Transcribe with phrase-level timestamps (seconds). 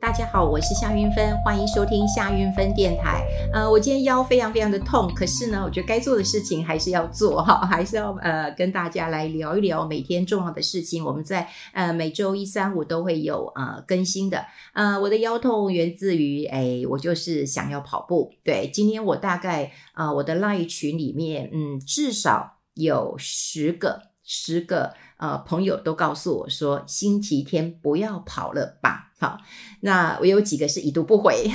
[0.00, 3.22] 大家好，我是夏云芬，欢迎收听夏云芬电台。
[3.52, 11.04] 呃，我今天腰非常非常的痛，可是呢，我觉得该做的事情还是要做哈，还是要呃跟大家来聊一聊每天重要的事情。
[11.04, 14.46] 我们在呃每周一、三、五都会有呃更新的。
[14.72, 18.32] 呃，我的腰痛源自于哎，我就是想要跑步。
[18.42, 29.12] 对，今天我大概呃我的 LINE 群里面，嗯，至少有十个十个呃朋友都告诉我说，星期天不要跑了吧。
[29.20, 29.38] 好，
[29.80, 31.46] 那我有几个是已读不回，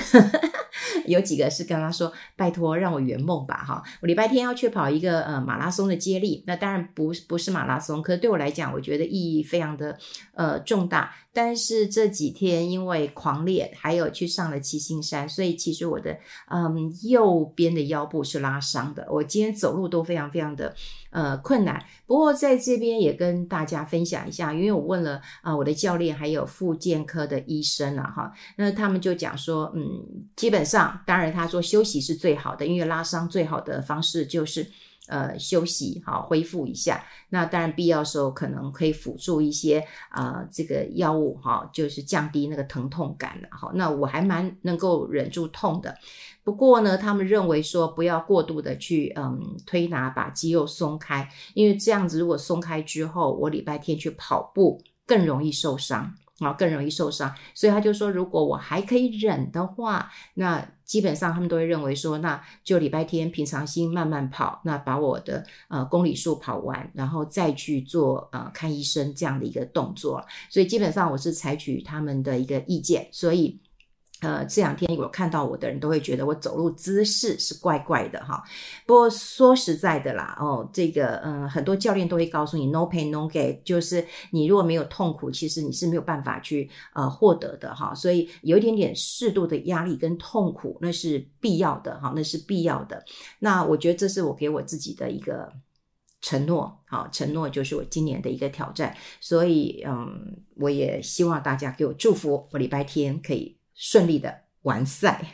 [1.08, 3.56] 有几个是跟他说拜托让我圆梦吧。
[3.68, 9.98] 哈，我礼拜天要去跑一个呃马拉松的接力，那当然不不是马拉松，可是对我来讲，我觉得意义非常的
[10.36, 11.12] 呃重大。
[11.36, 16.18] 但是这几天因为狂练，还有去上了七星山，所以其实我的
[16.50, 20.74] 嗯右边的腰部是拉伤的，我今天走路都非常非常的
[21.10, 21.84] 呃困难。
[22.06, 27.56] 不过在这边也跟大家分享一下，因为我问了啊、我的教练还有复健科的医。
[27.56, 30.04] 医生了哈，那他们就讲说，嗯，
[30.36, 34.68] 基本上，当然他说休息是最好的，因为拉伤最好的方式就是
[35.08, 37.04] 呃休息，好恢复一下。
[37.30, 43.72] 那当然必要的时候可能可以辅助一些啊、呃、这个药物哈，就是降低那个疼痛感了哈。
[43.76, 45.96] 那我还蛮能够忍住痛的，
[46.44, 56.14] 不过呢，他们认为说不要过度的去嗯推拿把肌肉松开，因为这样子如果松开之后，我礼拜天去跑步更容易受伤。
[56.40, 70.26] 啊，更容易受伤，所以他就说，如果我还可以忍的话，那基本上他们都会认为说，那就礼拜天平常心慢慢跑，那把我的呃公里数跑完，然后再去做呃看医生这样的一个动作。
[70.50, 73.60] 所以基本上我是采取他们的一个意见，所以。
[74.22, 78.42] 呃，这两天我看到我的人都会觉得我走路姿势是怪怪的哈。
[78.88, 87.94] 不过说实在的啦，哦，这个嗯、很多教练都会告诉你 “no pain no gain”，就是你如果没有痛苦，其实你是没有办法去呃获得的哈。
[87.94, 93.04] 所以有一点点适度的压力跟痛苦，那是必要的哈，那是必要的。
[93.40, 95.52] 那我觉得这是我给我自己的一个
[96.22, 98.96] 承诺，好，承诺就是我今年的一个挑战。
[99.20, 103.55] 所以嗯，我也希望大家给我祝福，我礼拜天可以。
[103.76, 105.32] 顺利的完赛，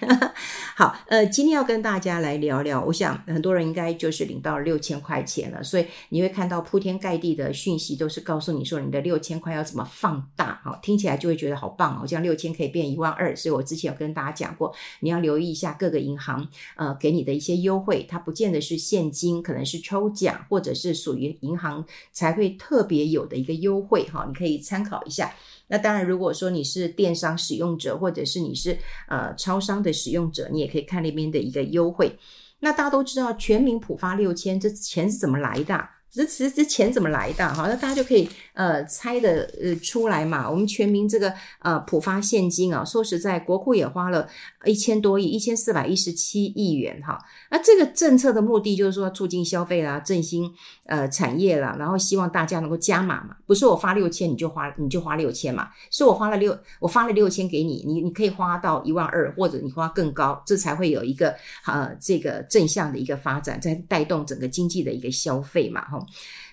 [0.73, 25.33] 好，呃，今天要跟大家来聊聊，我想很多人应该就是领到六千块钱了，所以你会看到铺天盖地的讯息，都是告诉你说你的六千块要怎么放大，好，听起来就会觉得好棒哦，这样六千可以变一万二，所以我之前有跟大家讲过，你要留意一下各个银行呃给你的一些优惠，它不见得是现金，可能是抽奖，或者是属于银行才会特别有的一个优惠，哈，你可以参考一下。
[25.67, 28.77] 那当然，如果说你是电商使用者，或者是你是
[29.07, 32.17] 呃超商的使用者，你也可以看那边的一个优惠。
[32.59, 35.89] 那大家都知道，全民普发六千，这钱是怎么来的？
[36.13, 37.53] 这其实这钱怎么来的？
[37.53, 40.49] 哈，那大家就可以呃猜的呃出来嘛。
[40.49, 44.27] 我们全民这个呃普发现金啊，说实在，国库也花了
[44.65, 47.17] 一千多亿，一千四百一十七亿元哈。
[47.49, 50.53] 那这个政策的目的就是说促进消费啦，振兴
[50.91, 53.37] 呃产业啦，然后希望大家能够加码嘛。
[53.47, 61.33] 不是我发六千你就花你就花六千嘛，是我花了六我发了六千给你，你你可以花到一万二，或者你花更高，这才会有一个
[61.65, 66.05] 呃这个正向的一个发展，在带动整个经济的一个消费嘛哈。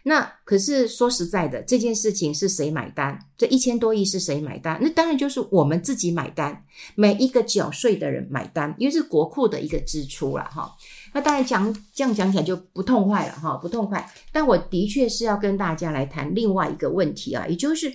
[0.05, 3.19] 那可是说实在的，这件事情是谁买单？
[3.37, 4.79] 这一千多亿是谁买单？
[4.81, 10.73] 那当然就是我们自己买单，每一个缴税的人买单，因为是国库的一个支出了哈。
[11.13, 14.11] 那当然讲这样讲起来就不痛快了哈，不痛快。
[14.33, 17.95] 但我的确是要跟大家来谈另外一个问题啊，也就是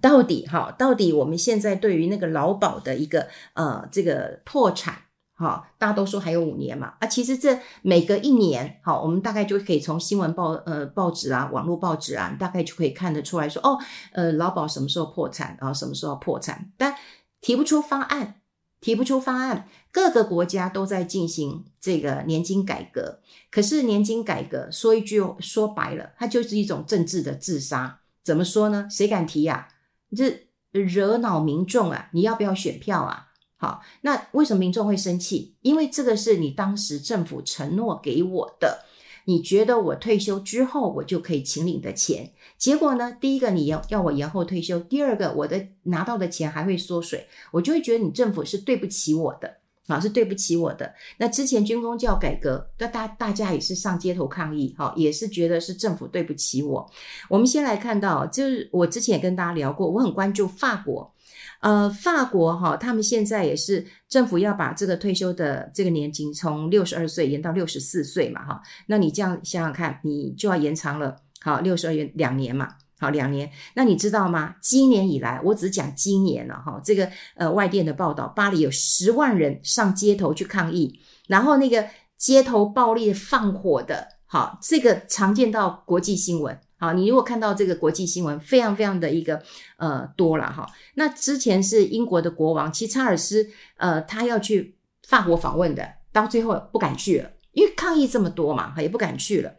[0.00, 4.94] 到底哈，到底我们现在对于那个劳保的一个呃这个破产。
[5.32, 13.78] 好，大家都说还有五年嘛，啊，其实这每隔一年，好，我们大概就可以从新闻报呃报纸啊、网络报纸啊，大概就可以看得出来说，哦，
[14.12, 16.94] 呃，劳保什么时候破产，然后什么时候破产，但
[17.40, 18.39] 提不出方案，
[18.80, 23.20] 提不出方案，各个国家都在进行这个年金改革，
[23.50, 28.88] 可是年金改革说一句说白了，它就是一种政治的自杀，怎么说呢？
[28.90, 29.68] 谁敢提呀？
[30.16, 33.28] 这惹恼民众啊，你要不要选票啊？
[33.56, 35.54] 好，那为什么民众会生气？
[35.60, 38.86] 因为这个是你当时政府承诺给我的，
[39.24, 43.16] 你觉得我退休之后我就可以请领的钱，结果呢？
[43.20, 49.58] 第一个你要要我延后退休，第二个我的拿到的钱还会缩水，我就会觉得你政府是对不起我的，
[49.92, 50.92] 啊，是对不起我的。
[51.18, 56.90] 那之前军公教改革，那大大家也是上街头抗议，哈，也是觉得是政府对不起我。
[57.28, 61.12] 我们先来看到，就是我之前也跟大家聊过，我很关注法国。
[61.60, 72.66] 呃，法国哈，他们现在也是政府要把这个退休的这个年金从六十二岁延到六十四岁嘛哈，那你这样想想看，你就要延长了好六十二元两年嘛，
[73.00, 73.50] 好，两年。
[73.74, 74.54] 那你知道吗？
[74.60, 76.78] 今年以来，我只讲今年了哈。
[76.84, 81.86] 这个呃，外电的报道，巴黎有十万人上街头去抗议，然后那个
[82.18, 86.56] 街头暴力放火的，好，这个常见到国际新闻。
[86.78, 89.42] 好，你如果看到这个国际新闻，非常非常的一个
[89.78, 90.66] 呃多了哈。
[90.94, 93.48] 那之前是英国的国王，其实查尔斯
[93.78, 94.76] 呃，他要去
[95.08, 99.52] 法国访问的，到最后不敢去了，因为抗议这么多嘛，也不敢去了。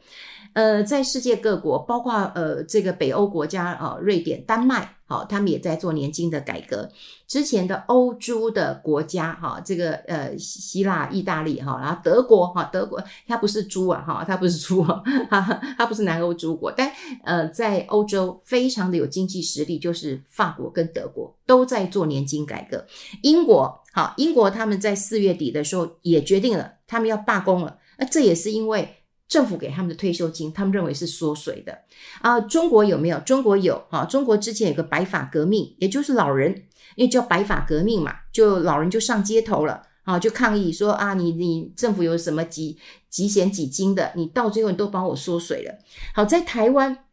[0.53, 6.89] 呃，在世界各国，包括呃这个北欧国家啊、呃，瑞典、丹麦，好、他们也在做年金的改革。
[7.25, 15.01] 之前的欧洲的国家，哈、这个呃希腊、意大利，哈、然后德国，哈、德国它不是猪啊，哈、它不是猪啊，
[15.31, 16.91] 哈，它不是南欧诸国，但
[17.23, 22.85] 呃在欧洲非常的有经济实力，就是法国跟德国都在做年金改革。
[23.23, 27.77] 英国，好、英国他们在四月底的时候也决定了，他们要罢工了。
[28.01, 28.98] 那这也是因为。
[29.31, 31.74] 政府给他们的退休金，他们认为是缩水的
[32.19, 32.38] 啊。
[32.42, 33.18] 中国有没有？
[33.19, 34.03] 中国有啊。
[34.03, 36.53] 中国之前有个白发革命，也就是老人，
[36.98, 42.77] 因为叫白发革命嘛，就老人就上街头了啊，就抗议说啊，你你政府有什么几
[43.09, 45.74] 几险几金的，你到最后你都帮我缩水了。
[46.13, 47.06] 好，在台湾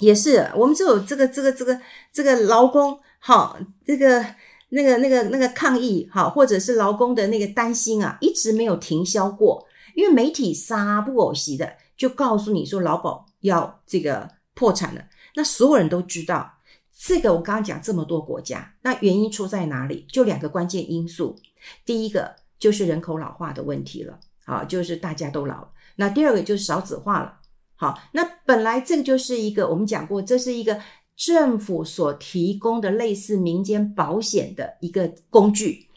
[0.00, 1.80] 也是，我们就有这个这个这个
[2.12, 4.22] 这个劳工，好，这个
[4.68, 9.66] 那个那个那个抗议，好，或者是劳工的那个担心啊，一直没有停消过。
[9.94, 15.04] 因为媒体杀不偶席的，就告诉你说劳保要这个破产了，
[15.34, 16.58] 那所有人都知道
[16.96, 17.32] 这个。
[17.32, 20.06] 我刚刚讲这么多国家，那原因出在哪里？
[20.08, 21.36] 就两个关键因素，
[21.84, 25.68] 第一个就是人口老化的问题了，好，就是大家都老。
[25.96, 27.38] 那第二个就是少子化了，
[27.76, 30.80] 好，那本来这个就是一个我们讲过，这是一个
[31.16, 35.88] 政府所提供的类似民间保险的一个工具，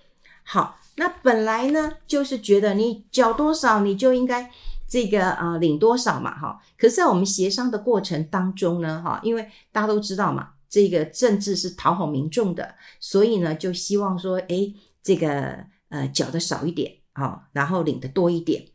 [0.43, 0.77] 好。
[0.99, 4.51] 那本来呢，就是觉得你缴多少，你就应该
[4.87, 6.59] 这个呃领多少嘛，哈。
[6.75, 14.73] 可是，在我们协商的过程当中呢，哈，因为大家都知道嘛，这个政治是讨好民众的，所以呢，就希望说，诶，
[15.03, 18.65] 这个呃缴的少一点，啊，然后领的多一点。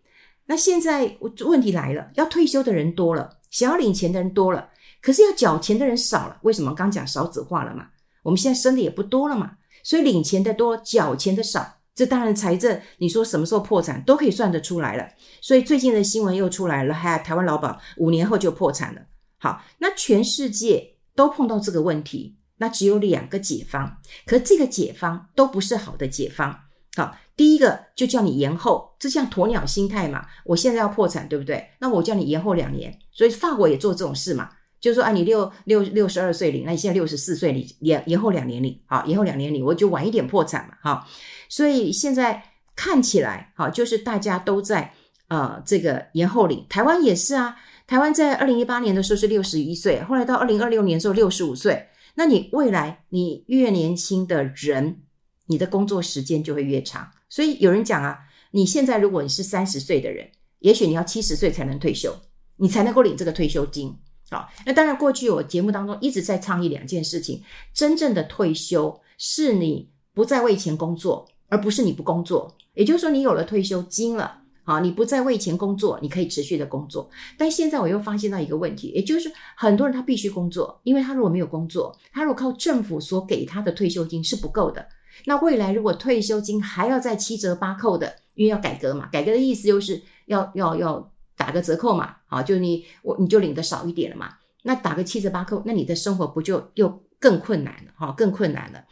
[0.46, 4.68] 那现在问题来了，要退休的人多了，想要领钱的人多了，
[5.00, 6.38] 可是要缴钱的人少了。
[6.42, 6.72] 为什么？
[6.72, 7.88] 刚讲少子化了嘛，
[8.22, 11.78] 我们现在生的也不多了嘛，所以领钱的多，缴钱的少。
[11.94, 15.06] 这当然，财政你说什么时候破产都可以算得出来了。
[15.40, 19.02] 所以最近的新闻又出来了，还台湾劳保五年后就破产了。
[19.38, 26.58] 好，那全世界都碰到这个问题，那只有两个解方，可这个解方都不是好的解方。
[26.94, 30.26] 好，第一个就叫你延后，这像鸵鸟心态嘛。
[30.44, 31.70] 我现在要破产，对不对？
[31.80, 32.98] 那我叫你延后两年。
[33.10, 34.48] 所以法国也做这种事嘛，
[34.82, 41.08] 就是说啊，你六六六十二岁领，那你现在六十四岁领，延延后两年领，好，延后两年领，我就晚一点破产嘛，好。
[41.48, 42.42] 所以现在
[42.74, 44.92] 看起来，好，就是大家都在
[45.28, 46.66] 呃这个延后领。
[46.68, 47.56] 台湾也是啊，
[47.86, 51.86] 台湾在二零一八年的时候是六十一岁，后来到二零二六年的时候六十五岁。
[52.16, 55.02] 那你未来你越年轻的人，
[55.46, 57.08] 你的工作时间就会越长。
[57.28, 58.18] 所以有人讲啊，
[58.50, 60.28] 你现在如果你是三十岁的人，
[60.58, 62.14] 也许你要七十岁才能退休，
[62.56, 63.96] 你才能够领这个退休金。
[64.32, 67.40] 好，那当然过去我节目当中一直在倡议两件事情：
[67.72, 71.24] 真正的退休是你不再为钱工作。
[71.48, 77.06] 而不是你不工作，也就是说你有了退休金了，好，你不再为钱工作，你可以持续的工作。
[77.36, 84.88] 但现在我又发现到一个问题，也就是很多人他必须工作，因为他如果没有工作，他如果靠政府所给他的退休金是不够的。
[85.26, 91.11] 那未来如果退休金还要再七折八扣的，因为要改革嘛，改革的意思就是要要要
[91.42, 94.28] 打个折扣嘛，好，就你我你就领的少一点了嘛，
[94.62, 98.84] 那打个七折八扣，那你的生活不就又更困难了，哈，更困难了。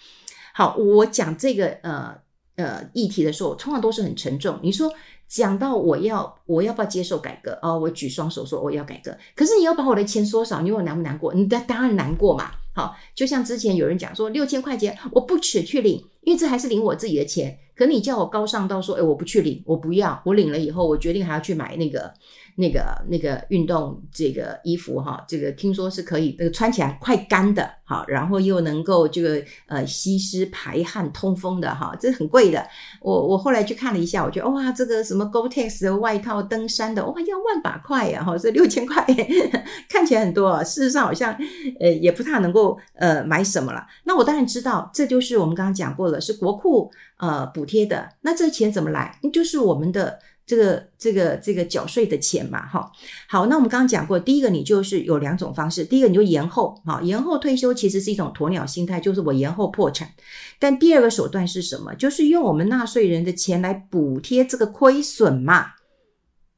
[0.54, 2.18] 好，我讲这个呃。
[2.56, 4.58] 呃，议题的时候，通常都是很沉重。
[4.62, 4.92] 你说
[5.26, 7.58] 讲到我要我要不要接受改革？
[7.62, 9.16] 哦，我举双手说我要改革。
[9.34, 11.32] 可是你要把我的钱缩少，你问我难不难过？
[11.32, 12.50] 你当当然难过嘛。
[12.74, 17.58] 好，就像之前有人讲说六千块钱我不取去领，因为这还是领我自己的钱。
[17.74, 22.12] 可你叫我高尚到说，诶，我不去领，我不要，我领了以后，我决定还要去买那个。
[22.56, 32.62] 那个那个运动这个衣服哈，这个听说是可以，那个穿起来快干的哈，然后又能够这个呃吸湿排汗通风的哈，这很贵的。
[33.00, 39.06] 我我后来去看了一下，我觉得哇，这个什么 Gore-Tex 的外套登山的哇，要万把块呀哈，这六千块
[39.88, 41.34] 看起来很多，事实上好像
[41.78, 43.86] 呃也不太能够呃买什么了。
[44.04, 48.08] 那我当然知道，这就是我们刚刚讲过是国库呃补贴的。
[48.22, 49.20] 那这钱怎么来？
[49.30, 50.18] 就是我们的。
[50.46, 52.90] 这个这个这个缴税的钱嘛，哈，
[53.28, 60.10] 好，那我们刚刚讲过，第一个你就是有两种方式，第一个你就延后，哈，延后退休其实是一种鸵鸟心态，就是我延后破产。
[60.58, 61.94] 但第二个手段是什么？
[61.94, 65.66] 就是用我们纳税人的钱来补贴这个亏损嘛。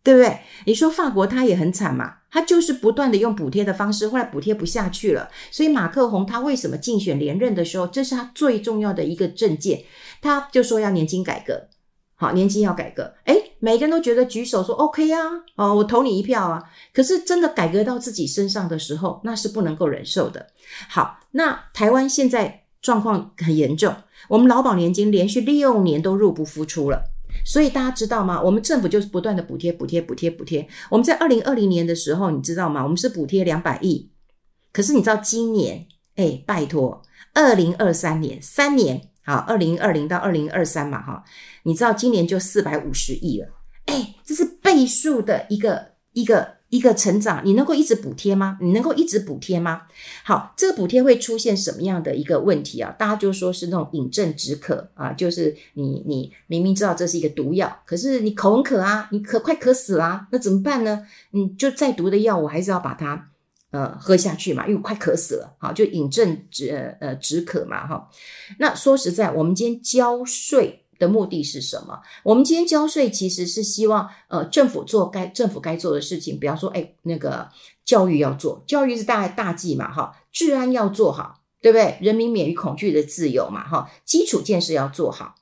[0.03, 0.39] 对不对？
[0.65, 9.85] 你说法国他也很惨嘛，他就是不断的用补贴的方式，后来补贴不下去了，所以马克宏他为什么竞选连任的时候，这是他最重要的一个政见，
[10.23, 11.69] 他就说要年金改革，
[12.15, 15.21] 好，年金要改革，诶，每个人都觉得举手说 OK 啊，
[15.57, 16.63] 哦，我投你一票啊，
[16.95, 20.47] 可是真的改革到自己身上的时候，那是不能够忍受的。
[20.89, 23.95] 好，那台湾现在状况很严重，
[24.29, 27.12] 我们劳保年金连续六年都入不敷出了。
[27.45, 28.41] 所以大家知道吗？
[28.41, 30.67] 我们政府就是不断的补贴、补贴、补贴、补贴。
[30.91, 32.83] 我们在二零二零年的时候，你知道吗？
[32.83, 34.11] 我们是补贴两百亿。
[34.73, 35.87] 可是你知道今年，
[36.17, 37.03] 哎，拜托，
[37.35, 41.25] 二零二三年三年，好，二零二零到二零二三嘛，哈，
[41.65, 43.49] 你知道今年就四百五十亿了。
[43.87, 46.62] 哎，这是倍数的一个一个。
[46.73, 48.57] 一个成长，你能够一直补贴吗？
[48.63, 49.83] 你能够一直补贴吗？
[50.25, 52.91] 好，这个补贴会出现什么样的一个问题啊？
[52.99, 61.07] 大家就说是那种饮鸩止渴啊，就是你你明明知道这是一个毒药，可是你口很渴啊，你渴快渴死了啊，那怎么办呢？
[61.33, 63.29] 你就再毒的药，我还是要把它
[63.71, 65.55] 呃喝下去嘛，因为快渴死了。
[65.59, 68.09] 好，就饮鸩止呃止渴嘛，哈。
[68.59, 70.82] 那说实在，我们今天交税。
[71.03, 72.01] 的目的是什么？
[72.23, 77.49] 我们今天交税其实是希望，呃，政府做该政府该做的事情，比方说，哎，那个
[77.85, 81.99] 教育要做，教育是大大计嘛，哈，治安要做好，对不对？
[82.01, 85.35] 人民免于恐惧的自由嘛，哈，基础建设要做好，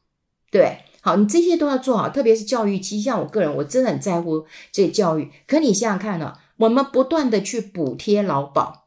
[0.51, 2.81] 对，好，你这些都要做好，特别是教育。
[2.81, 5.31] 其实像我个人，我真的很在乎这教育。
[5.47, 8.87] 可你想想看呢，我们不断的去补贴劳保，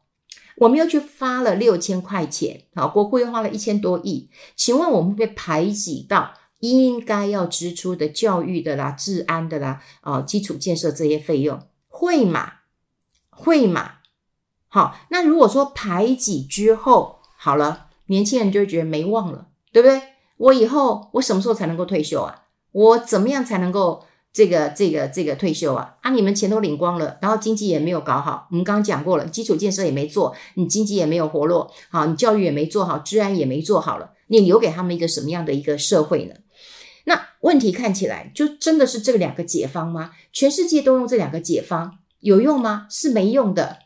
[0.56, 6.32] 我们又去发了六千块钱，好，国库又花了一千多亿，请问我们被排挤到？
[6.70, 12.52] 应该要支出的教育的啦、治安的啦、啊、基础建设这些费用会吗？
[13.30, 13.96] 会吗？
[14.68, 20.00] 好，那如果说排挤之后好了，年轻人就会觉得没望了，对不对？
[20.36, 22.42] 我以后我什么时候才能够退休啊？
[22.72, 25.96] 我怎么样才能够这个这个这个退休啊？
[26.02, 36.34] 啊，你们钱都领光了，然后经济也没有搞好，我们刚刚讲过了，基础建设也没做，你经济也没有活络，好，你教育也没做好，治安也没做好了，你留给他们一个什么样的一个社会呢？
[37.44, 40.12] 问题看起来就真的是这两个解方吗？
[40.32, 42.86] 全世界都用这两个解方有用吗？
[42.88, 43.80] 是没用的。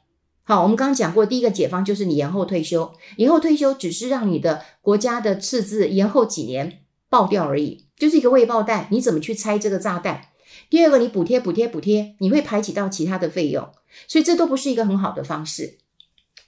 [0.45, 8.87] 好，我们刚刚讲过，第一个解方就是你延后退休，延后退休只是让你的国家的赤字延后几年爆掉而已，就是一个未爆弹。
[8.93, 10.27] 你怎么去拆这个炸弹？
[10.71, 13.69] 第二个，你补贴补贴补贴，你会排挤到其他的费用，
[14.07, 15.79] 所以这都不是一个很好的方式。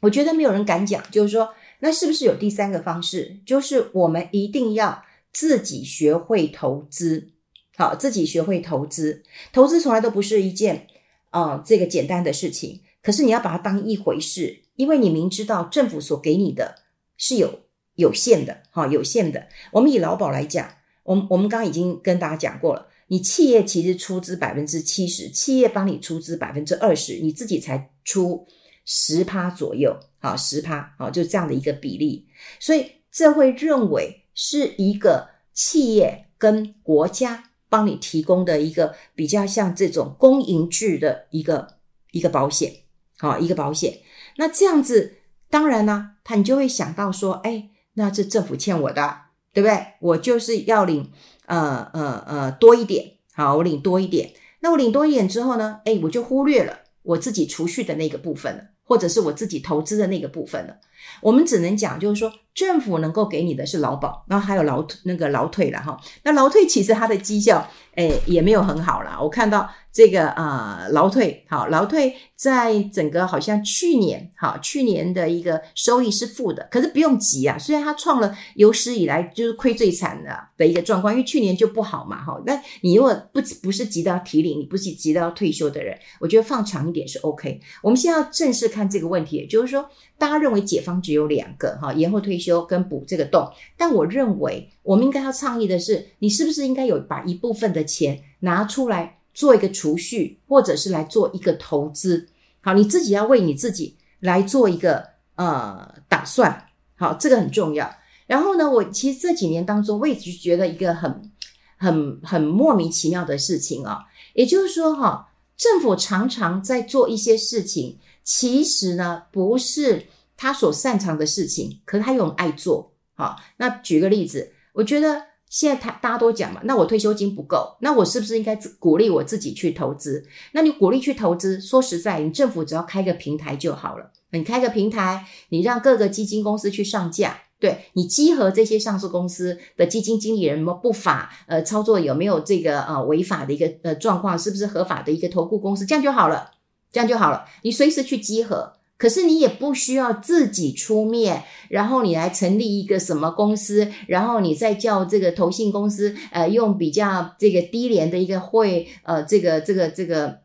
[0.02, 3.40] 我觉得没有人敢讲，就是说，那是不是有第三个方式？
[3.45, 5.02] 就是我们一定要。
[5.32, 7.30] 自己学会投资，
[7.76, 9.22] 好，自己学会投资。
[9.52, 10.87] 投资从来都不是一件
[11.30, 12.82] 啊、这个简单的事情。
[13.02, 16.82] 可是你要把它当一回事，因为你明知道政府所给你的
[17.16, 17.60] 是有
[17.94, 19.49] 有限的，哈，有限的。
[19.72, 20.68] 我们以劳保来讲，
[21.04, 28.46] 我们我们刚刚已经跟大家讲过了，你企业其实出资百分之七十，企业帮你出资百分之二十，你自己才出
[28.84, 32.26] 十趴左右，好，十趴，好，就这样的一个比例。
[32.58, 34.20] 所以这会认为。
[34.42, 41.75] 是一个企业跟国家帮你提供的一个比较像这种公营制的一个
[42.12, 42.73] 一个保险，
[43.18, 43.99] 好，一个保险。
[44.38, 45.18] 那这样子，
[45.50, 49.14] 当然呢，他你就会想到说，哎，那这政府欠我的，
[49.52, 49.88] 对不对？
[50.00, 51.12] 我就是要领，
[51.44, 54.32] 呃呃呃多一点，好，我领多一点。
[54.61, 60.78] 那我领多一点之后呢，哎，我就忽略了我自己储蓄的那个部分了，或者是我自己投资的那个部分了。
[61.20, 62.32] 我们只能讲，就是说。
[62.61, 65.99] 政府能够给你的是劳保，然后还有劳退那个劳退了哈。
[66.25, 69.19] 那劳退其实它的绩效，诶，也没有很好啦。
[69.19, 76.69] 我看到这个呃劳退，好，劳退在整个好像去年，好，去年的一个收益是负的。
[76.71, 82.38] 可是不用急啊，虽然它创了有史以来就是亏最惨的的一个状况，因为去年就不好嘛，哈。
[82.45, 87.59] 那你如果不不是急到提领，你不是急到退休的人，我觉得放长一点是 OK。
[87.83, 89.88] 我们现在要正式看这个问题，也就是说，
[90.19, 92.50] 大家认为解方只有两个哈，延后退休。
[92.64, 102.26] 跟补这个洞，但我认为我们应该要倡议的是，你是不是应该有把一部分的钱拿出来做一个储蓄，或者是来做一个投资？
[102.62, 106.66] 好，你自己要为你自己来做一个呃打算。
[106.97, 107.88] 好，这个很重要。
[108.26, 111.30] 然后呢，我其实这几年当中，我一直觉得一个很
[111.76, 114.00] 很很莫名其妙的事情啊，
[114.35, 120.07] 也就是说哈，政府常常在做一些事情，其实呢不是。
[120.40, 122.94] 他所擅长的事情，可是他又很爱做。
[123.14, 130.25] 好，那举个例子，我觉得现在他大家都讲嘛，那我退休金不够，那我是不是应该鼓励我自己去投资？
[130.52, 134.12] 那你鼓励去投资，说实在，你政府只要开个平台就好了。
[134.30, 146.52] 你开个平台，你让各个基金公司去上架，对，你集合这些上市公司的基金经理人不法呃操作，有没有这个呃违法的一个呃状况，是不是合法的一个投顾公司，这样就好了，
[146.90, 147.44] 这样就好了。
[147.61, 160.40] 你随时去集合，可是你也不需要自己出面，然后你来成立一个什么公司，然后你再叫这个投信公司呃用比较这个低廉的一个会呃这个这个这个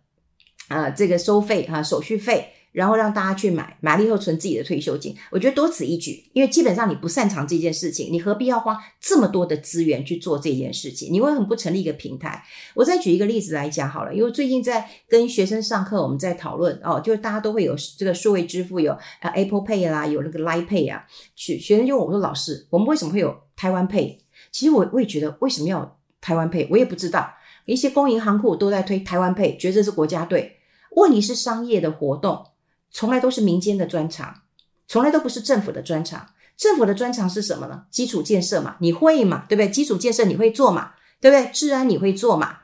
[0.69, 2.53] 呃这个收费哈、啊、手续费。
[2.75, 6.29] 然后让大家去买，买了以后存自己的退休金，我觉得多此一举。
[6.34, 11.12] 因为基本上你不擅长这件事情，你何必要花这么多的资源去做这件事情？
[11.12, 12.44] 你为什么不成立一个平台？
[12.74, 21.05] 我再举一个例子来讲好了，因为最近在跟学生上课，我们在讨论哦，就是大家都会有这个数位支付，有 Apple Pay 啦，有那个 Line Pay 啊。
[21.34, 24.17] 学学生就问我说：“老师，我们为什么会有台湾 Pay？”
[24.51, 27.32] 其实我我也觉得为什么要台湾 Pay，我也不知道。
[27.65, 30.58] 一些公营行库都在推台湾 Pay，觉得这是国家队。
[30.91, 32.46] 问题是商业的活动。
[32.95, 34.33] 从来都是民间的专长，
[34.87, 36.29] 从来都不是政府的专长。
[36.55, 37.83] 政府的专长是什么呢？
[37.91, 39.69] 基础建设嘛，你会嘛，对不对？
[39.69, 41.51] 基础建设你会做嘛，对不对？
[41.51, 42.59] 治安你会做嘛，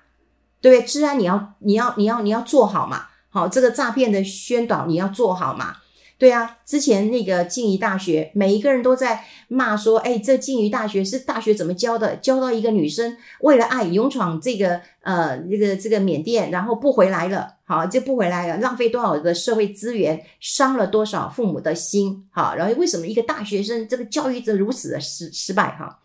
[0.62, 0.88] 对不对？
[0.88, 5.76] 治安你要你要你要你要做好嘛，好，这个诈骗的宣导你要做好嘛。
[6.22, 12.16] 对啊，之前那个静宜大学，每一个人都在骂说，哎，这静宜大学是大学怎么教的？
[12.18, 25.70] 教到一个女生为了爱勇闯这个呃这个这个缅甸，然后不回来了，好，就不回来了，浪费多少的社会资源，伤了多少父母的心，好，然后为什么一个大学生这个教育者如此的失失败？
[25.70, 26.01] 哈，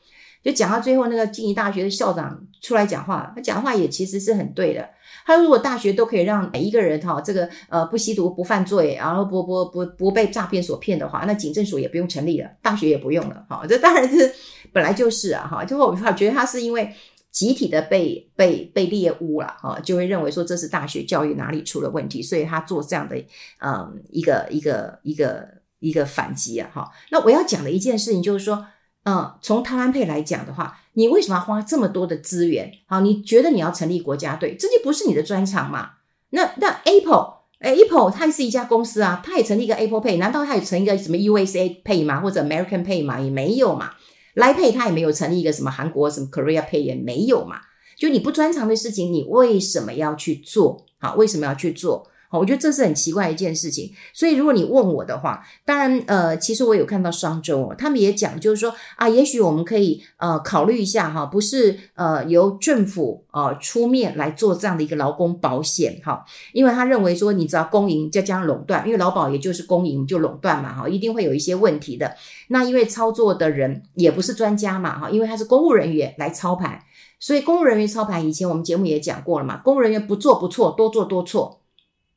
[0.47, 4.89] 就讲到最后，那个静宜大学的校长出来讲话，他讲话也其实是很对的。
[5.25, 13.45] 他说：“如果大学都可以让每一个人哈，这个呃不吸毒、不犯罪，然后不不不不被诈骗所骗的话，那警政署也不用成立了，大学也不用了。
[13.49, 14.33] 哈，这当然是
[14.73, 16.95] 本来就是啊，哈，就我们觉得他是因为
[17.33, 23.17] 集体的被被被猎巫了，哈，就会认为说这是大学教育哪里出了问题，所以他做这样的
[23.59, 25.45] 嗯一个一个一个
[25.81, 26.89] 一个反击啊，哈。
[27.11, 28.65] 那我要讲的一件事情就是说。”
[29.09, 32.73] 嗯，从台湾配来讲的话，你为什么要花这么多的资源？
[32.87, 35.91] 好，你觉得你要成立国家队，这就不是你的专长嘛？
[36.31, 42.21] 那那 Apple，Apple 它是一家公司啊，它也成立一个 Apple Pay，难道它也成立一个什么 USA Pay 吗？
[42.21, 43.21] 或者 American Pay 吗？
[43.21, 43.93] 也没有嘛。
[44.35, 47.61] Line Pay 它也没有成立一个什么韩国什么 Korea Pay 也没有嘛。
[47.97, 50.85] 就你不专长的事情，你为什么要去做？
[50.99, 52.09] 好，为什么要去做？
[52.29, 53.93] 好，我觉得这是很奇怪一件事情。
[54.13, 72.17] 所以，如果你问我的话，当然，呃，其实我有看到商周哦，他们也讲，就是说啊，也许我们可以呃考虑一下哈，不是呃由政府呃出面来做这样的一个劳工保险哈，因为他认为说，你只要公营再加上垄断，因为劳保也就是公营就垄断嘛哈，一定会有一些问题的。
[72.49, 76.81] 那因为操作的人也不是专家嘛哈，因为他是公务人员来操盘，
[77.21, 81.61] 所以公务人员操盘，以前我们节目也讲过了嘛，公务人员不做不错，多做多错。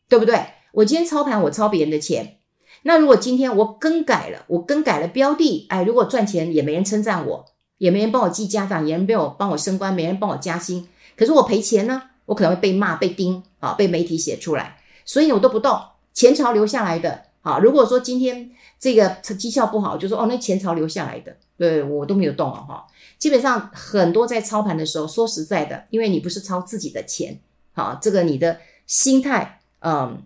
[0.10, 0.44] 对不对？
[0.74, 2.38] 我今天操盘，我操别人的钱。
[2.84, 7.46] 那如果今天我更改了，我更改了标的，哎，如果赚钱也没人称赞我，
[7.78, 10.88] 也没人帮我记家长，也没人帮我升官，没人帮我加薪。
[11.16, 14.78] 可是我赔钱呢，我可能会被骂、被盯啊，被媒体写出来。
[15.06, 15.78] 所以我都不动，
[16.14, 17.24] 前朝留下来的。
[17.42, 22.86] 啊，如果说今天这个绩效不好，就说哦，那前朝留下来的，对我都没有动了哈。
[23.18, 27.40] 基本上很多在操盘的时候，说实在的，因为你不是操自己的钱，
[27.74, 29.59] 好，这个你的心态。
[29.80, 30.24] 嗯，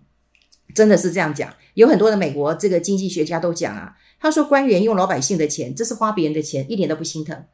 [0.74, 1.52] 真的是这样讲。
[1.74, 7.44] 有很多的美国这个经济学家都讲啊，他说官员用老百姓的钱，这是花别人的钱，一点都不心疼。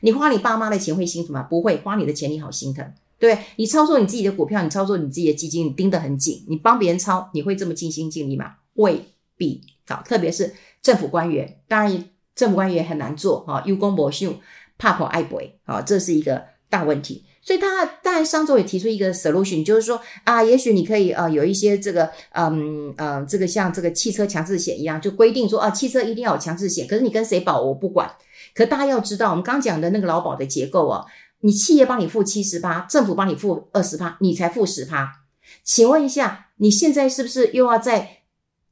[0.00, 1.42] 你花你爸妈的钱会心疼吗？
[1.42, 3.38] 不会，花你的钱你好心疼，对？
[3.56, 6.44] 你操作你自己的股票，你操作你自己的基金，你盯得很紧。
[6.48, 8.56] 你帮别人操，你会这么尽心尽力吗？
[8.74, 9.02] 未
[9.36, 9.62] 必。
[9.86, 14.34] 好，特别是政府官员，当然政府官员很难做啊，有公无秀，
[14.78, 17.24] 怕破爱赔啊，这是一个大问题。
[17.46, 28.10] 所以他当然上周也提出一个 solution，就是说啊，也许你可以呃有一些这个嗯呃这个像这个汽车强制险一样，就规定说啊，汽车一定要有强制险，可是你跟谁保我不管。
[28.52, 31.06] 可大家要知道，我们刚讲的那个劳保的结构哦，
[31.42, 35.08] 你企业帮你付七十八，政府帮你付二十趴，你才付十趴。
[35.62, 38.22] 请问一下，你现在是不是又要再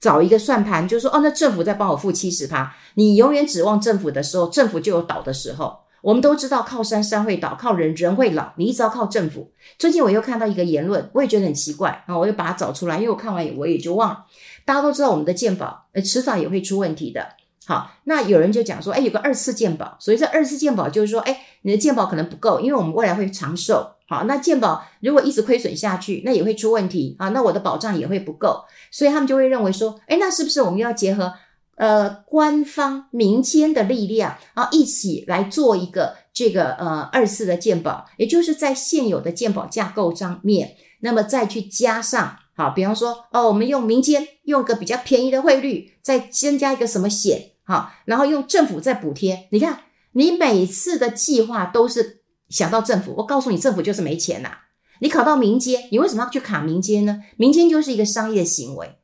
[0.00, 5.83] 找一个算盘，就是说哦，那政府在帮我付七十趴，你永远指望政府的时候，政府就有倒的时候。
[6.04, 8.52] 我们都知道，靠山山会倒，靠人人会老。
[8.56, 9.50] 你一直要靠政府。
[9.78, 14.24] 最近我又看到一个言论，我也觉得很奇怪啊，我又把它找出来，因为我看完我也就忘。
[14.66, 17.26] 大家都知道，我们的健保呃迟早也会出问题的。
[17.66, 23.92] 好，那有人就讲说，哎，有个二次健保，所以这二次健保就是说，哎，你的健保可能不够，因为我们未来会长寿。
[24.06, 31.32] 好，那健保如果一直亏损下去，那也会出问题啊，那我的保障也会不够，所以他们就会认为说，哎，那是不是我们要结合？
[31.76, 49.48] 呃，官方民间的力量啊，一起来做一个这个呃二次的鉴保，也就是在现有的鉴保架构上面，那么再去加上，好，比方说哦，我们用民间用个比较便宜的汇率，再增加一个什么险好，然后用政府再补贴。
[49.50, 49.80] 你看，
[50.12, 54.58] 你每次的计划都是想到政府，我告诉你，政府就是没钱呐、
[55.00, 57.22] 你考到民间，你为什么要去卡民间呢？
[57.36, 58.96] 民间就是一个商业行为，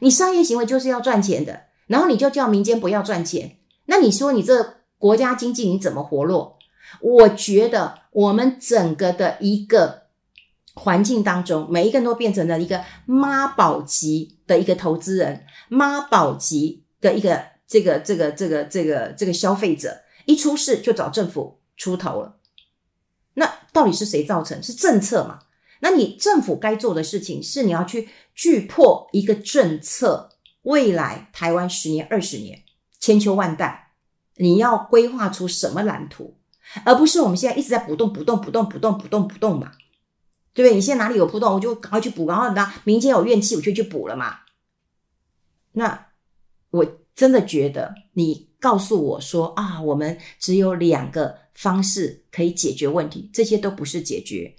[0.00, 6.56] 你商业行为就是要赚钱的，然后你就叫民间不要赚钱，那你说你这国家经济你怎么活络？
[7.00, 10.04] 我觉得我们整个的一个
[10.74, 22.36] 环境当中，每一个人都变成了一个妈宝级的一个投资人，妈宝级的一个这个这个这个这个这个消费者，一出事就找政府出头了。
[23.34, 24.62] 那到底是谁造成？
[24.62, 25.40] 是政策嘛？
[25.80, 30.30] 那你政府该做的事情是你要去锯破一个政策，
[30.68, 32.62] 未来台湾十年、二十年、
[33.00, 33.92] 千秋万代，
[34.36, 36.36] 你要规划出什么蓝图？
[36.84, 39.72] 而不是我们现在一直在补洞、补洞、补洞、补洞、补洞、补洞嘛，
[40.52, 40.74] 对不对？
[40.74, 44.40] 你现在哪里有破洞，我就赶快去补，然后呢，民间有怨气，我就去补了嘛。
[45.72, 46.08] 那
[46.70, 54.54] 我真的觉得，你告诉我说啊，我们只有两个方式可以解决问题，这些都不是解决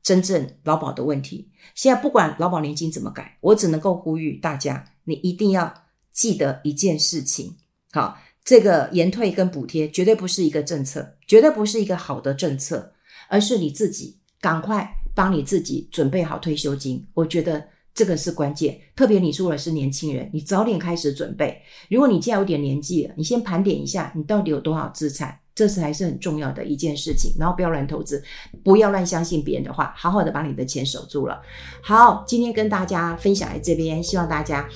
[0.00, 1.50] 真正劳保的问题。
[1.74, 5.72] 现在不管劳保年金怎么改，我只能够呼吁大家，你一定要
[6.12, 7.56] 记得一件事情，
[7.92, 8.18] 好。
[8.42, 12.90] 这个延退跟补贴绝对不是一个政策，绝对不是一个好的政策，
[13.28, 17.06] 而是你自己赶快帮你自己准备好退休金。
[17.12, 17.62] 我觉得
[17.94, 21.60] 这个是关键，特别你如果是年轻人，你早点开始准备。
[21.90, 27.34] 如果你现在有点年纪了，你先盘点一下你到底有多少资产，这是还是很重要的一件事情。
[27.38, 28.24] 然后不要乱投资，
[28.64, 31.38] 不要乱相信别人的话，好好的把你的钱守住了。
[31.82, 34.66] 好，今天跟大家分享在这边，希望大家。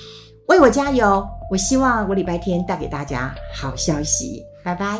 [0.47, 1.27] 为我加油！
[1.49, 4.43] 我希望我礼拜天带给大家好消息。
[4.63, 4.99] 拜拜。